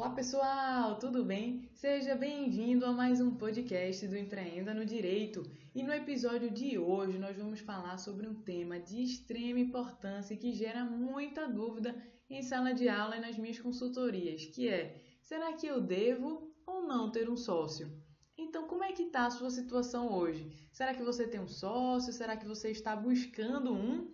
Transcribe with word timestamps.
Olá 0.00 0.08
pessoal, 0.08 0.98
tudo 0.98 1.22
bem? 1.22 1.68
Seja 1.74 2.14
bem-vindo 2.14 2.86
a 2.86 2.90
mais 2.90 3.20
um 3.20 3.34
podcast 3.34 4.08
do 4.08 4.16
Empreenda 4.16 4.72
no 4.72 4.82
Direito. 4.82 5.42
E 5.74 5.82
no 5.82 5.92
episódio 5.92 6.50
de 6.50 6.78
hoje 6.78 7.18
nós 7.18 7.36
vamos 7.36 7.60
falar 7.60 7.98
sobre 7.98 8.26
um 8.26 8.32
tema 8.34 8.80
de 8.80 9.02
extrema 9.02 9.60
importância 9.60 10.34
que 10.34 10.54
gera 10.54 10.86
muita 10.86 11.46
dúvida 11.46 11.94
em 12.30 12.40
sala 12.42 12.72
de 12.72 12.88
aula 12.88 13.18
e 13.18 13.20
nas 13.20 13.36
minhas 13.36 13.60
consultorias, 13.60 14.46
que 14.46 14.70
é: 14.70 15.04
será 15.20 15.52
que 15.52 15.66
eu 15.66 15.82
devo 15.82 16.50
ou 16.66 16.88
não 16.88 17.12
ter 17.12 17.28
um 17.28 17.36
sócio? 17.36 17.92
Então, 18.38 18.66
como 18.66 18.82
é 18.82 18.92
que 18.92 19.02
está 19.02 19.26
a 19.26 19.30
sua 19.30 19.50
situação 19.50 20.10
hoje? 20.14 20.50
Será 20.72 20.94
que 20.94 21.02
você 21.02 21.28
tem 21.28 21.40
um 21.40 21.46
sócio? 21.46 22.10
Será 22.10 22.38
que 22.38 22.46
você 22.46 22.70
está 22.70 22.96
buscando 22.96 23.74
um? 23.74 24.10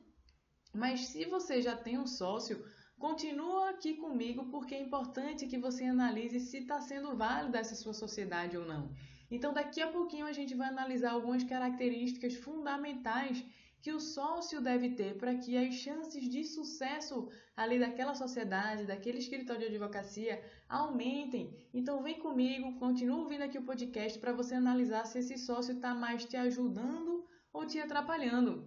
Mas 0.75 1.07
se 1.07 1.27
você 1.27 1.63
já 1.63 1.77
tem 1.77 1.97
um 1.97 2.09
sócio, 2.09 2.61
Continua 2.99 3.71
aqui 3.71 3.95
comigo 3.95 4.47
porque 4.47 4.75
é 4.75 4.81
importante 4.81 5.47
que 5.47 5.59
você 5.59 5.85
analise 5.85 6.41
se 6.41 6.59
está 6.59 6.81
sendo 6.81 7.15
válida 7.17 7.59
essa 7.59 7.75
sua 7.75 7.93
sociedade 7.93 8.57
ou 8.57 8.65
não. 8.65 8.91
Então, 9.31 9.53
daqui 9.53 9.83
a 9.83 9.89
pouquinho 9.89 10.27
a 10.27 10.33
gente 10.33 10.55
vai 10.55 10.69
analisar 10.69 11.11
algumas 11.13 11.45
características 11.45 12.35
fundamentais 12.37 13.45
que 13.83 13.93
o 13.93 14.01
sócio 14.01 14.61
deve 14.61 14.91
ter 14.91 15.17
para 15.17 15.35
que 15.37 15.57
as 15.57 15.75
chances 15.75 16.29
de 16.29 16.43
sucesso 16.43 17.29
ali 17.57 17.79
daquela 17.79 18.15
sociedade, 18.15 18.85
daquele 18.85 19.19
escritório 19.19 19.61
de 19.61 19.69
advocacia 19.69 20.43
aumentem. 20.69 21.55
Então 21.73 22.03
vem 22.03 22.19
comigo, 22.19 22.79
continua 22.79 23.19
ouvindo 23.19 23.43
aqui 23.43 23.59
o 23.59 23.65
podcast 23.65 24.19
para 24.19 24.33
você 24.33 24.55
analisar 24.55 25.05
se 25.07 25.19
esse 25.19 25.39
sócio 25.39 25.75
está 25.75 25.95
mais 25.95 26.25
te 26.25 26.37
ajudando 26.37 27.25
ou 27.53 27.67
te 27.67 27.79
atrapalhando. 27.79 28.67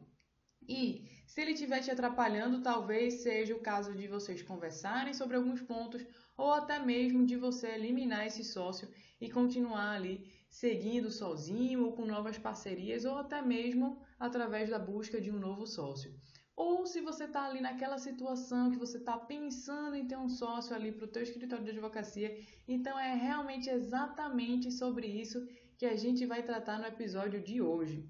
E 0.67 1.03
se 1.29 1.41
ele 1.41 1.51
estiver 1.51 1.79
te 1.79 1.91
atrapalhando, 1.91 2.63
talvez 2.63 3.21
seja 3.21 3.55
o 3.55 3.59
caso 3.59 3.93
de 3.93 4.07
vocês 4.07 4.41
conversarem 4.41 5.13
sobre 5.13 5.37
alguns 5.37 5.61
pontos 5.61 6.03
ou 6.35 6.51
até 6.51 6.79
mesmo 6.79 7.23
de 7.23 7.35
você 7.35 7.67
eliminar 7.67 8.25
esse 8.25 8.43
sócio 8.43 8.89
e 9.21 9.29
continuar 9.29 9.91
ali 9.91 10.27
seguindo 10.49 11.11
sozinho 11.11 11.85
ou 11.85 11.91
com 11.93 12.03
novas 12.03 12.39
parcerias 12.39 13.05
ou 13.05 13.15
até 13.15 13.43
mesmo 13.43 14.01
através 14.19 14.71
da 14.71 14.79
busca 14.79 15.21
de 15.21 15.29
um 15.29 15.37
novo 15.37 15.67
sócio. 15.67 16.11
Ou 16.55 16.87
se 16.87 16.99
você 16.99 17.25
está 17.25 17.45
ali 17.45 17.61
naquela 17.61 17.99
situação 17.99 18.71
que 18.71 18.79
você 18.79 18.97
está 18.97 19.15
pensando 19.15 19.95
em 19.95 20.07
ter 20.07 20.17
um 20.17 20.29
sócio 20.29 20.75
ali 20.75 20.91
para 20.91 21.05
o 21.05 21.11
teu 21.11 21.21
escritório 21.21 21.63
de 21.63 21.69
advocacia, 21.69 22.35
então 22.67 22.97
é 22.99 23.13
realmente 23.13 23.69
exatamente 23.69 24.71
sobre 24.71 25.05
isso 25.05 25.47
que 25.77 25.85
a 25.85 25.95
gente 25.95 26.25
vai 26.25 26.41
tratar 26.41 26.79
no 26.79 26.87
episódio 26.87 27.39
de 27.39 27.61
hoje. 27.61 28.03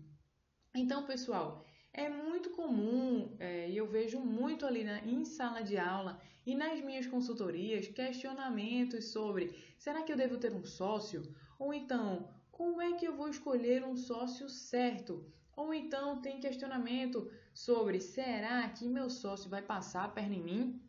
Então, 0.74 1.06
pessoal, 1.06 1.66
é 1.94 2.08
muito 2.08 2.52
comum, 2.52 3.36
é, 3.40 3.70
e 3.70 3.76
eu 3.78 3.88
vejo 3.88 4.20
muito 4.20 4.66
ali 4.66 4.84
na, 4.84 5.00
em 5.00 5.26
sala 5.26 5.62
de 5.62 5.78
aula 5.78 6.22
e 6.46 6.56
nas 6.56 6.80
minhas 6.82 7.08
consultorias, 7.08 7.88
questionamentos 7.88 9.12
sobre 9.12 9.56
será 9.78 10.04
que 10.04 10.12
eu 10.12 10.18
devo 10.18 10.38
ter 10.38 10.54
um 10.54 10.64
sócio? 10.64 11.34
Ou 11.58 11.74
então, 11.74 12.30
como 12.52 12.82
é 12.82 12.94
que 12.94 13.06
eu 13.06 13.16
vou 13.16 13.30
escolher 13.30 13.84
um 13.84 13.96
sócio 13.96 14.50
certo? 14.50 15.26
Ou 15.56 15.74
então 15.74 16.22
tem 16.22 16.40
questionamento 16.40 17.30
sobre 17.54 18.00
será 18.00 18.70
que 18.70 18.88
meu 18.88 19.10
sócio 19.10 19.50
vai 19.50 19.62
passar 19.62 20.06
a 20.06 20.10
perna 20.10 20.36
em 20.36 20.44
mim? 20.44 20.82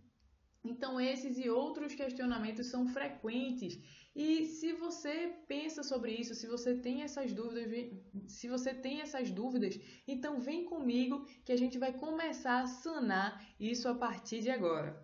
Então, 0.62 1.00
esses 1.00 1.38
e 1.38 1.48
outros 1.48 1.94
questionamentos 1.94 2.66
são 2.66 2.86
frequentes. 2.86 3.78
E 4.22 4.44
se 4.44 4.74
você 4.74 5.34
pensa 5.48 5.82
sobre 5.82 6.12
isso, 6.12 6.34
se 6.34 6.46
você 6.46 6.74
tem 6.74 7.00
essas 7.00 7.32
dúvidas, 7.32 7.90
se 8.26 8.48
você 8.48 8.74
tem 8.74 9.00
essas 9.00 9.30
dúvidas, 9.30 9.80
então 10.06 10.38
vem 10.38 10.66
comigo 10.66 11.24
que 11.42 11.50
a 11.50 11.56
gente 11.56 11.78
vai 11.78 11.94
começar 11.94 12.60
a 12.60 12.66
sanar 12.66 13.42
isso 13.58 13.88
a 13.88 13.94
partir 13.94 14.42
de 14.42 14.50
agora. 14.50 15.02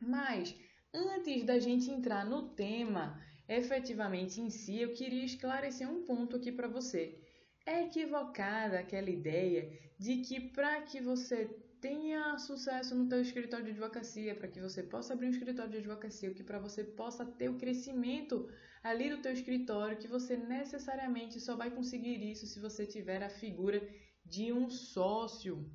Mas 0.00 0.56
antes 0.90 1.44
da 1.44 1.58
gente 1.58 1.90
entrar 1.90 2.24
no 2.24 2.48
tema 2.54 3.22
efetivamente 3.46 4.40
em 4.40 4.48
si, 4.48 4.80
eu 4.80 4.94
queria 4.94 5.26
esclarecer 5.26 5.86
um 5.86 6.02
ponto 6.06 6.36
aqui 6.36 6.50
para 6.50 6.66
você. 6.66 7.22
É 7.66 7.82
equivocada 7.82 8.78
aquela 8.78 9.10
ideia 9.10 9.70
de 9.98 10.22
que 10.22 10.40
para 10.40 10.80
que 10.80 10.98
você 10.98 11.44
tenha 11.80 12.36
sucesso 12.38 12.94
no 12.94 13.08
teu 13.08 13.20
escritório 13.20 13.64
de 13.64 13.72
advocacia, 13.72 14.34
para 14.34 14.48
que 14.48 14.60
você 14.60 14.82
possa 14.82 15.14
abrir 15.14 15.26
um 15.28 15.30
escritório 15.30 15.70
de 15.70 15.78
advocacia, 15.78 16.34
que 16.34 16.42
para 16.42 16.58
você 16.58 16.84
possa 16.84 17.24
ter 17.24 17.48
o 17.48 17.56
crescimento 17.56 18.48
ali 18.82 19.10
no 19.10 19.22
teu 19.22 19.32
escritório, 19.32 19.98
que 19.98 20.08
você 20.08 20.36
necessariamente 20.36 21.40
só 21.40 21.56
vai 21.56 21.70
conseguir 21.70 22.22
isso 22.30 22.46
se 22.46 22.60
você 22.60 22.86
tiver 22.86 23.22
a 23.22 23.30
figura 23.30 23.82
de 24.24 24.52
um 24.52 24.68
sócio. 24.68 25.70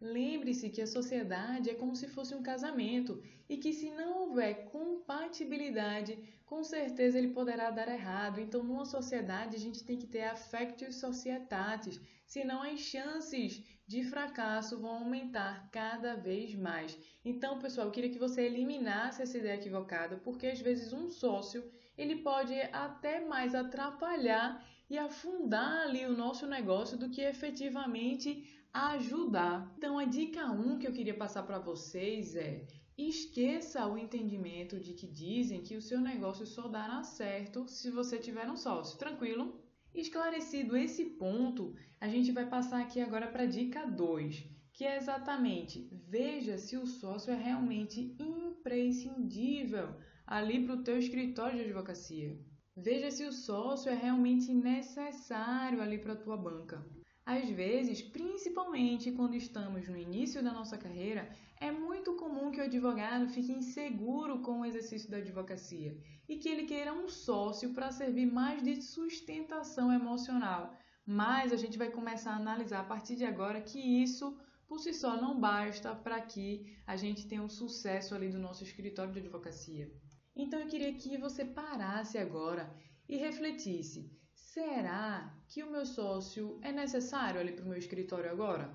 Lembre-se 0.00 0.70
que 0.70 0.80
a 0.80 0.86
sociedade 0.86 1.68
é 1.68 1.74
como 1.74 1.94
se 1.94 2.08
fosse 2.08 2.34
um 2.34 2.42
casamento 2.42 3.22
e 3.48 3.58
que 3.58 3.72
se 3.72 3.90
não 3.90 4.20
houver 4.20 4.70
compatibilidade, 4.70 6.18
com 6.46 6.64
certeza 6.64 7.18
ele 7.18 7.34
poderá 7.34 7.70
dar 7.70 7.88
errado. 7.88 8.40
Então, 8.40 8.62
numa 8.64 8.86
sociedade, 8.86 9.56
a 9.56 9.58
gente 9.58 9.84
tem 9.84 9.98
que 9.98 10.06
ter 10.06 10.24
affectus 10.24 10.96
societatis, 10.96 12.00
senão 12.26 12.62
as 12.62 12.80
chances 12.80 13.62
de 13.86 14.02
fracasso 14.04 14.80
vão 14.80 14.96
aumentar 15.00 15.68
cada 15.70 16.14
vez 16.14 16.54
mais. 16.54 16.96
Então, 17.24 17.58
pessoal, 17.58 17.88
eu 17.88 17.92
queria 17.92 18.10
que 18.10 18.18
você 18.18 18.42
eliminasse 18.42 19.20
essa 19.20 19.36
ideia 19.36 19.56
equivocada, 19.56 20.16
porque 20.16 20.46
às 20.46 20.60
vezes 20.60 20.92
um 20.92 21.10
sócio 21.10 21.62
ele 21.98 22.16
pode 22.22 22.54
até 22.72 23.20
mais 23.20 23.54
atrapalhar 23.54 24.64
e 24.88 24.96
afundar 24.96 25.82
ali 25.82 26.06
o 26.06 26.16
nosso 26.16 26.46
negócio 26.46 26.96
do 26.96 27.10
que 27.10 27.20
efetivamente 27.20 28.59
ajudar. 28.72 29.72
Então, 29.76 29.98
a 29.98 30.04
dica 30.04 30.50
1 30.50 30.78
que 30.78 30.86
eu 30.86 30.92
queria 30.92 31.16
passar 31.16 31.42
para 31.42 31.58
vocês 31.58 32.36
é: 32.36 32.66
esqueça 32.96 33.86
o 33.86 33.98
entendimento 33.98 34.78
de 34.78 34.92
que 34.92 35.06
dizem 35.06 35.62
que 35.62 35.76
o 35.76 35.82
seu 35.82 36.00
negócio 36.00 36.46
só 36.46 36.68
dará 36.68 37.02
certo 37.02 37.68
se 37.68 37.90
você 37.90 38.18
tiver 38.18 38.48
um 38.50 38.56
sócio. 38.56 38.98
Tranquilo? 38.98 39.60
Esclarecido 39.94 40.76
esse 40.76 41.04
ponto, 41.04 41.74
a 42.00 42.08
gente 42.08 42.30
vai 42.30 42.48
passar 42.48 42.80
aqui 42.80 43.00
agora 43.00 43.26
para 43.26 43.42
a 43.42 43.46
dica 43.46 43.84
2, 43.86 44.46
que 44.72 44.84
é 44.84 44.96
exatamente 44.96 45.88
veja 46.08 46.56
se 46.58 46.76
o 46.76 46.86
sócio 46.86 47.32
é 47.32 47.36
realmente 47.36 48.16
imprescindível 48.20 49.96
ali 50.24 50.64
para 50.64 50.76
o 50.76 50.84
teu 50.84 50.96
escritório 50.96 51.56
de 51.56 51.64
advocacia. 51.64 52.38
Veja 52.76 53.10
se 53.10 53.24
o 53.24 53.32
sócio 53.32 53.90
é 53.90 53.94
realmente 53.94 54.54
necessário 54.54 55.82
ali 55.82 55.98
para 55.98 56.12
a 56.12 56.16
tua 56.16 56.36
banca. 56.36 56.86
Às 57.32 57.48
vezes, 57.48 58.02
principalmente 58.02 59.12
quando 59.12 59.36
estamos 59.36 59.86
no 59.88 59.96
início 59.96 60.42
da 60.42 60.52
nossa 60.52 60.76
carreira, 60.76 61.30
é 61.60 61.70
muito 61.70 62.16
comum 62.16 62.50
que 62.50 62.60
o 62.60 62.64
advogado 62.64 63.28
fique 63.28 63.52
inseguro 63.52 64.40
com 64.40 64.54
o 64.58 64.64
exercício 64.64 65.08
da 65.08 65.18
advocacia 65.18 65.96
e 66.28 66.38
que 66.38 66.48
ele 66.48 66.64
queira 66.64 66.92
um 66.92 67.08
sócio 67.08 67.72
para 67.72 67.92
servir 67.92 68.26
mais 68.26 68.64
de 68.64 68.82
sustentação 68.82 69.92
emocional. 69.92 70.76
Mas 71.06 71.52
a 71.52 71.56
gente 71.56 71.78
vai 71.78 71.88
começar 71.88 72.32
a 72.32 72.36
analisar 72.36 72.80
a 72.80 72.90
partir 72.92 73.14
de 73.14 73.24
agora 73.24 73.60
que 73.60 73.78
isso 73.78 74.36
por 74.66 74.80
si 74.80 74.92
só 74.92 75.16
não 75.16 75.38
basta 75.38 75.94
para 75.94 76.20
que 76.20 76.76
a 76.84 76.96
gente 76.96 77.28
tenha 77.28 77.44
um 77.44 77.48
sucesso 77.48 78.12
ali 78.12 78.28
do 78.28 78.40
nosso 78.40 78.64
escritório 78.64 79.12
de 79.12 79.20
advocacia. 79.20 79.88
Então 80.34 80.58
eu 80.58 80.66
queria 80.66 80.92
que 80.94 81.16
você 81.16 81.44
parasse 81.44 82.18
agora 82.18 82.74
e 83.08 83.16
refletisse: 83.16 84.10
será 84.54 85.32
que 85.46 85.62
o 85.62 85.70
meu 85.70 85.86
sócio 85.86 86.58
é 86.60 86.72
necessário 86.72 87.40
ali 87.40 87.52
para 87.52 87.64
o 87.64 87.68
meu 87.68 87.78
escritório 87.78 88.30
agora? 88.30 88.68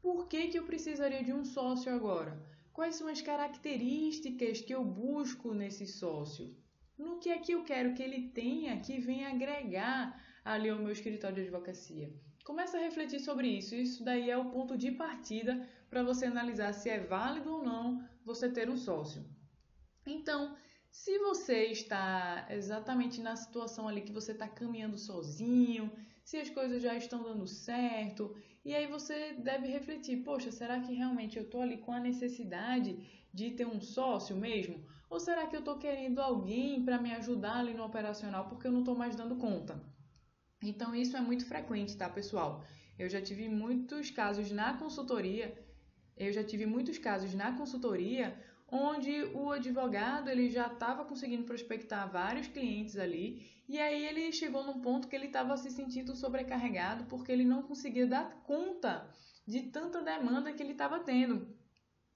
Por 0.00 0.28
que, 0.28 0.48
que 0.48 0.58
eu 0.58 0.64
precisaria 0.64 1.24
de 1.24 1.32
um 1.32 1.44
sócio 1.44 1.92
agora? 1.92 2.40
Quais 2.72 2.94
são 2.96 3.08
as 3.08 3.20
características 3.20 4.60
que 4.60 4.72
eu 4.72 4.84
busco 4.84 5.52
nesse 5.52 5.86
sócio? 5.86 6.56
No 6.96 7.18
que 7.18 7.28
é 7.28 7.38
que 7.38 7.52
eu 7.52 7.64
quero 7.64 7.94
que 7.94 8.02
ele 8.02 8.28
tenha 8.28 8.80
que 8.80 9.00
venha 9.00 9.30
agregar 9.30 10.22
ali 10.44 10.68
ao 10.68 10.78
meu 10.78 10.92
escritório 10.92 11.36
de 11.36 11.42
advocacia? 11.42 12.12
Começa 12.44 12.76
a 12.76 12.80
refletir 12.80 13.18
sobre 13.18 13.48
isso. 13.48 13.74
Isso 13.74 14.04
daí 14.04 14.30
é 14.30 14.38
o 14.38 14.50
ponto 14.50 14.76
de 14.76 14.92
partida 14.92 15.68
para 15.90 16.04
você 16.04 16.26
analisar 16.26 16.72
se 16.72 16.88
é 16.88 17.00
válido 17.00 17.52
ou 17.52 17.64
não 17.64 18.06
você 18.24 18.48
ter 18.48 18.70
um 18.70 18.76
sócio. 18.76 19.24
Então, 20.06 20.56
se 20.94 21.18
você 21.18 21.64
está 21.72 22.46
exatamente 22.50 23.20
na 23.20 23.34
situação 23.34 23.88
ali 23.88 24.00
que 24.00 24.12
você 24.12 24.30
está 24.30 24.46
caminhando 24.46 24.96
sozinho, 24.96 25.90
se 26.24 26.36
as 26.36 26.48
coisas 26.48 26.80
já 26.80 26.94
estão 26.94 27.20
dando 27.20 27.48
certo 27.48 28.32
e 28.64 28.72
aí 28.72 28.86
você 28.86 29.32
deve 29.32 29.66
refletir: 29.66 30.22
poxa, 30.22 30.52
será 30.52 30.78
que 30.80 30.94
realmente 30.94 31.36
eu 31.36 31.42
estou 31.42 31.62
ali 31.62 31.78
com 31.78 31.92
a 31.92 31.98
necessidade 31.98 33.26
de 33.34 33.50
ter 33.50 33.66
um 33.66 33.80
sócio 33.80 34.36
mesmo? 34.36 34.86
Ou 35.10 35.18
será 35.18 35.48
que 35.48 35.56
eu 35.56 35.60
estou 35.60 35.78
querendo 35.78 36.20
alguém 36.20 36.84
para 36.84 37.02
me 37.02 37.12
ajudar 37.12 37.56
ali 37.56 37.74
no 37.74 37.84
operacional 37.84 38.48
porque 38.48 38.68
eu 38.68 38.72
não 38.72 38.80
estou 38.80 38.94
mais 38.94 39.16
dando 39.16 39.34
conta? 39.34 39.82
Então, 40.62 40.94
isso 40.94 41.16
é 41.16 41.20
muito 41.20 41.44
frequente, 41.44 41.96
tá, 41.96 42.08
pessoal? 42.08 42.64
Eu 42.96 43.08
já 43.08 43.20
tive 43.20 43.48
muitos 43.48 44.10
casos 44.10 44.52
na 44.52 44.78
consultoria. 44.78 45.60
Eu 46.16 46.32
já 46.32 46.44
tive 46.44 46.66
muitos 46.66 46.98
casos 46.98 47.34
na 47.34 47.50
consultoria 47.50 48.40
onde 48.70 49.24
o 49.34 49.50
advogado 49.50 50.28
ele 50.28 50.50
já 50.50 50.66
estava 50.66 51.04
conseguindo 51.04 51.44
prospectar 51.44 52.10
vários 52.10 52.46
clientes 52.48 52.96
ali 52.96 53.46
e 53.68 53.78
aí 53.78 54.06
ele 54.06 54.32
chegou 54.32 54.64
num 54.64 54.80
ponto 54.80 55.08
que 55.08 55.16
ele 55.16 55.26
estava 55.26 55.56
se 55.56 55.70
sentindo 55.70 56.14
sobrecarregado 56.14 57.04
porque 57.04 57.30
ele 57.30 57.44
não 57.44 57.62
conseguia 57.62 58.06
dar 58.06 58.42
conta 58.42 59.08
de 59.46 59.62
tanta 59.62 60.02
demanda 60.02 60.52
que 60.52 60.62
ele 60.62 60.72
estava 60.72 61.00
tendo. 61.00 61.54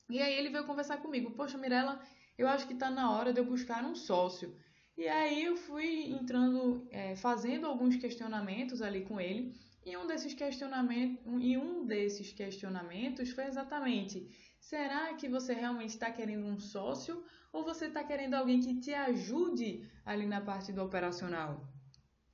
E 0.08 0.20
aí 0.20 0.34
ele 0.34 0.48
veio 0.48 0.64
conversar 0.64 0.98
comigo, 0.98 1.30
poxa 1.32 1.58
Mirella, 1.58 2.00
eu 2.36 2.48
acho 2.48 2.66
que 2.66 2.72
está 2.72 2.90
na 2.90 3.10
hora 3.10 3.32
de 3.32 3.40
eu 3.40 3.44
buscar 3.44 3.84
um 3.84 3.94
sócio. 3.94 4.56
E 4.96 5.06
aí 5.06 5.44
eu 5.44 5.56
fui 5.56 6.10
entrando, 6.10 6.88
é, 6.90 7.14
fazendo 7.14 7.66
alguns 7.66 7.96
questionamentos 7.96 8.82
ali 8.82 9.02
com 9.04 9.20
ele, 9.20 9.54
e 9.84 9.96
um 9.96 10.06
desses 10.06 10.34
questionamentos, 10.34 11.22
e 11.40 11.56
um 11.56 11.86
desses 11.86 12.32
questionamentos 12.32 13.30
foi 13.30 13.44
exatamente: 13.44 14.28
será 14.68 15.14
que 15.14 15.26
você 15.26 15.54
realmente 15.54 15.94
está 15.94 16.10
querendo 16.10 16.46
um 16.46 16.60
sócio 16.60 17.24
ou 17.50 17.64
você 17.64 17.86
está 17.86 18.04
querendo 18.04 18.34
alguém 18.34 18.60
que 18.60 18.78
te 18.78 18.92
ajude 18.92 19.88
ali 20.04 20.26
na 20.26 20.42
parte 20.42 20.74
do 20.74 20.82
operacional? 20.82 21.66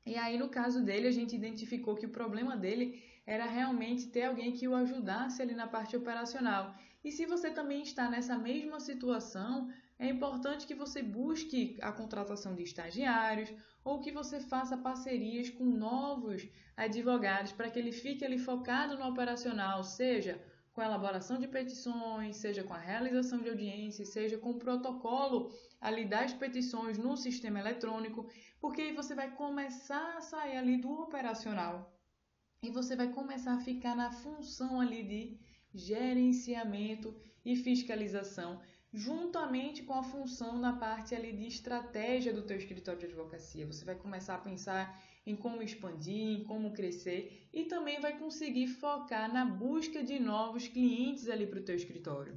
E 0.05 0.17
aí, 0.17 0.37
no 0.37 0.49
caso 0.49 0.83
dele, 0.83 1.07
a 1.07 1.13
gente 1.13 1.37
identificou 1.37 1.95
que 1.95 2.07
o 2.07 2.17
problema 2.19 2.57
dele 2.57 3.01
era 3.25 3.47
realmente 3.47 4.09
ter 4.09 4.25
alguém 4.25 4.51
que 4.51 4.67
o 4.67 4.75
ajudasse 4.75 5.41
ali 5.41 5.55
na 5.55 5.69
parte 5.69 5.97
operacional. 5.97 6.75
E 7.05 7.13
se 7.13 7.25
você 7.25 7.53
também 7.53 7.83
está 7.83 8.11
nessa 8.11 8.37
mesma 8.37 8.81
situação, 8.81 9.71
é 9.97 10.09
importante 10.09 10.67
que 10.67 10.75
você 10.75 11.03
busque 11.03 11.79
a 11.81 11.93
contratação 11.93 12.53
de 12.57 12.65
estagiários 12.65 13.55
ou 13.85 14.01
que 14.01 14.11
você 14.11 14.41
faça 14.41 14.77
parcerias 14.77 15.51
com 15.51 15.65
novos 15.65 16.49
advogados 16.77 17.53
para 17.53 17.71
que 17.71 17.79
ele 17.79 17.93
fique 17.93 18.25
ali 18.25 18.39
focado 18.39 18.99
no 18.99 19.07
operacional, 19.07 19.85
seja 19.85 20.43
com 20.75 20.81
a 20.81 20.87
elaboração 20.87 21.39
de 21.39 21.47
petições, 21.47 22.37
seja 22.37 22.65
com 22.65 22.75
a 22.75 22.79
realização 22.79 23.41
de 23.41 23.49
audiências, 23.49 24.09
seja 24.09 24.37
com 24.37 24.51
o 24.51 24.59
protocolo 24.59 25.51
ali 25.81 26.05
das 26.05 26.35
petições 26.35 26.99
no 26.99 27.17
sistema 27.17 27.61
eletrônico, 27.61 28.29
porque 28.61 28.83
aí 28.83 28.93
você 28.93 29.15
vai 29.15 29.31
começar 29.31 30.17
a 30.17 30.21
sair 30.21 30.57
ali 30.57 30.77
do 30.77 30.93
operacional 30.93 31.97
e 32.61 32.71
você 32.71 32.97
vai 32.97 33.09
começar 33.13 33.55
a 33.55 33.61
ficar 33.61 33.95
na 33.95 34.11
função 34.11 34.81
ali 34.81 35.05
de 35.05 35.39
gerenciamento 35.73 37.15
e 37.45 37.55
fiscalização 37.55 38.61
juntamente 38.93 39.83
com 39.83 39.95
a 39.95 40.03
função 40.03 40.59
na 40.59 40.73
parte 40.73 41.15
ali 41.15 41.33
de 41.33 41.47
estratégia 41.47 42.33
do 42.33 42.43
teu 42.43 42.57
escritório 42.57 43.01
de 43.01 43.07
advocacia. 43.07 43.67
Você 43.67 43.85
vai 43.85 43.97
começar 43.97 44.37
a 44.37 44.39
pensar 44.39 45.01
em 45.27 45.35
como 45.35 45.63
expandir, 45.63 46.41
em 46.41 46.45
como 46.45 46.73
crescer 46.73 47.49
e 47.53 47.65
também 47.65 48.01
vai 48.01 48.19
conseguir 48.19 48.67
focar 48.69 49.33
na 49.33 49.45
busca 49.45 50.03
de 50.03 50.19
novos 50.19 50.69
clientes 50.69 51.29
ali 51.29 51.47
para 51.47 51.61
o 51.61 51.65
teu 51.65 51.77
escritório. 51.77 52.37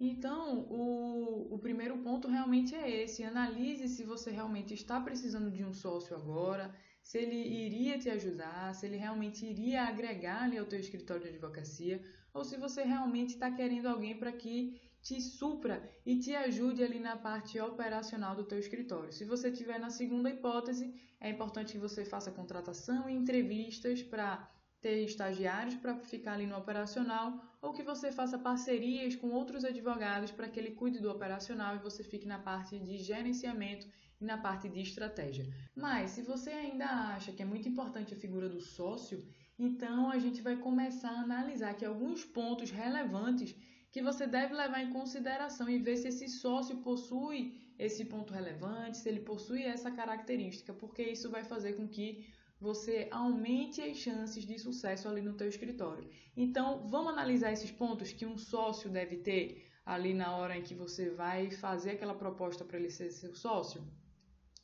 Então, 0.00 0.66
o, 0.68 1.54
o 1.54 1.58
primeiro 1.58 1.98
ponto 1.98 2.26
realmente 2.26 2.74
é 2.74 3.02
esse. 3.04 3.22
Analise 3.22 3.86
se 3.88 4.02
você 4.02 4.30
realmente 4.30 4.74
está 4.74 5.00
precisando 5.00 5.50
de 5.50 5.64
um 5.64 5.72
sócio 5.72 6.16
agora, 6.16 6.74
se 7.02 7.18
ele 7.18 7.36
iria 7.36 7.98
te 7.98 8.10
ajudar, 8.10 8.74
se 8.74 8.86
ele 8.86 8.96
realmente 8.96 9.46
iria 9.46 9.84
agregar 9.84 10.42
ali 10.44 10.58
ao 10.58 10.66
teu 10.66 10.80
escritório 10.80 11.22
de 11.22 11.28
advocacia, 11.28 12.02
ou 12.34 12.44
se 12.44 12.56
você 12.56 12.82
realmente 12.82 13.34
está 13.34 13.50
querendo 13.50 13.86
alguém 13.86 14.18
para 14.18 14.32
que 14.32 14.80
te 15.02 15.20
supra 15.20 15.82
e 16.06 16.16
te 16.18 16.34
ajude 16.34 16.82
ali 16.82 17.00
na 17.00 17.16
parte 17.16 17.58
operacional 17.60 18.36
do 18.36 18.44
teu 18.44 18.58
escritório. 18.58 19.12
Se 19.12 19.24
você 19.24 19.48
estiver 19.50 19.78
na 19.78 19.90
segunda 19.90 20.30
hipótese, 20.30 20.94
é 21.20 21.28
importante 21.28 21.72
que 21.72 21.78
você 21.78 22.04
faça 22.04 22.30
contratação 22.30 23.10
e 23.10 23.12
entrevistas 23.12 24.02
para 24.02 24.48
ter 24.80 25.04
estagiários 25.04 25.76
para 25.76 25.96
ficar 26.00 26.34
ali 26.34 26.46
no 26.46 26.56
operacional 26.56 27.40
ou 27.60 27.72
que 27.72 27.84
você 27.84 28.10
faça 28.10 28.36
parcerias 28.36 29.14
com 29.14 29.30
outros 29.30 29.64
advogados 29.64 30.32
para 30.32 30.48
que 30.48 30.58
ele 30.58 30.72
cuide 30.72 30.98
do 30.98 31.10
operacional 31.10 31.76
e 31.76 31.78
você 31.78 32.02
fique 32.02 32.26
na 32.26 32.38
parte 32.38 32.78
de 32.78 32.98
gerenciamento 32.98 33.86
e 34.20 34.24
na 34.24 34.36
parte 34.38 34.68
de 34.68 34.80
estratégia. 34.80 35.46
Mas 35.74 36.10
se 36.10 36.22
você 36.22 36.50
ainda 36.50 36.86
acha 37.14 37.32
que 37.32 37.42
é 37.42 37.44
muito 37.44 37.68
importante 37.68 38.12
a 38.12 38.16
figura 38.16 38.48
do 38.48 38.60
sócio, 38.60 39.24
então 39.56 40.10
a 40.10 40.18
gente 40.18 40.42
vai 40.42 40.56
começar 40.56 41.10
a 41.10 41.22
analisar 41.22 41.70
aqui 41.70 41.84
alguns 41.84 42.24
pontos 42.24 42.70
relevantes 42.70 43.54
que 43.92 44.02
você 44.02 44.26
deve 44.26 44.54
levar 44.54 44.82
em 44.82 44.90
consideração 44.90 45.68
e 45.68 45.78
ver 45.78 45.98
se 45.98 46.08
esse 46.08 46.26
sócio 46.26 46.78
possui 46.78 47.60
esse 47.78 48.04
ponto 48.06 48.32
relevante, 48.32 48.96
se 48.96 49.08
ele 49.08 49.20
possui 49.20 49.62
essa 49.62 49.90
característica, 49.90 50.72
porque 50.72 51.02
isso 51.02 51.30
vai 51.30 51.44
fazer 51.44 51.74
com 51.74 51.86
que 51.86 52.26
você 52.58 53.08
aumente 53.10 53.82
as 53.82 53.98
chances 53.98 54.46
de 54.46 54.58
sucesso 54.58 55.08
ali 55.08 55.20
no 55.20 55.34
teu 55.34 55.48
escritório. 55.48 56.08
Então, 56.34 56.86
vamos 56.86 57.12
analisar 57.12 57.52
esses 57.52 57.70
pontos 57.70 58.12
que 58.12 58.24
um 58.24 58.38
sócio 58.38 58.88
deve 58.88 59.16
ter 59.18 59.68
ali 59.84 60.14
na 60.14 60.36
hora 60.36 60.56
em 60.56 60.62
que 60.62 60.74
você 60.74 61.10
vai 61.10 61.50
fazer 61.50 61.90
aquela 61.90 62.14
proposta 62.14 62.64
para 62.64 62.78
ele 62.78 62.88
ser 62.88 63.10
seu 63.10 63.34
sócio? 63.34 63.84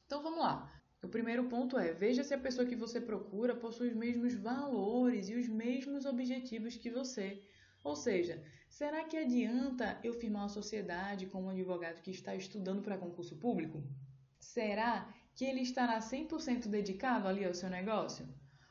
Então, 0.06 0.22
vamos 0.22 0.38
lá. 0.38 0.72
O 1.02 1.08
primeiro 1.08 1.44
ponto 1.48 1.76
é: 1.76 1.92
veja 1.92 2.24
se 2.24 2.32
a 2.32 2.38
pessoa 2.38 2.66
que 2.66 2.76
você 2.76 3.00
procura 3.00 3.54
possui 3.54 3.88
os 3.88 3.94
mesmos 3.94 4.32
valores 4.34 5.28
e 5.28 5.34
os 5.34 5.48
mesmos 5.48 6.06
objetivos 6.06 6.76
que 6.76 6.88
você. 6.88 7.42
Ou 7.84 7.94
seja, 7.94 8.42
será 8.78 9.02
que 9.02 9.16
adianta 9.16 9.98
eu 10.04 10.12
firmar 10.12 10.42
uma 10.42 10.48
sociedade 10.48 11.26
com 11.26 11.42
um 11.42 11.50
advogado 11.50 12.00
que 12.00 12.12
está 12.12 12.36
estudando 12.36 12.80
para 12.80 12.96
concurso 12.96 13.34
público? 13.34 13.82
Será 14.38 15.12
que 15.34 15.44
ele 15.44 15.62
estará 15.62 15.98
100% 15.98 16.68
dedicado 16.68 17.26
ali 17.26 17.44
ao 17.44 17.52
seu 17.52 17.68
negócio? 17.68 18.24